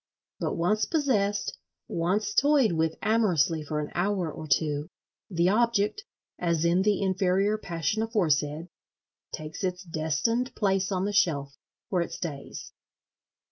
But 0.39 0.57
once 0.57 0.85
possessed, 0.85 1.59
once 1.87 2.33
toyed 2.33 2.71
with 2.71 2.95
amorously 3.03 3.61
for 3.63 3.79
an 3.79 3.91
hour 3.93 4.31
or 4.31 4.47
two, 4.47 4.89
the 5.29 5.49
Object 5.49 6.03
(as 6.39 6.65
in 6.65 6.81
the 6.81 7.03
inferior 7.03 7.55
passion 7.59 8.01
aforesaid) 8.01 8.69
takes 9.31 9.63
its 9.63 9.83
destined 9.83 10.55
place 10.55 10.91
on 10.91 11.05
the 11.05 11.13
shelf—where 11.13 12.01
it 12.01 12.11
stays. 12.13 12.71